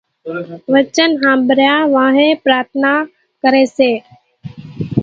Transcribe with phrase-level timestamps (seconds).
[0.73, 2.91] وچن ۿنڀرايا وانھين پرارٿنا
[3.41, 3.89] ڪري سي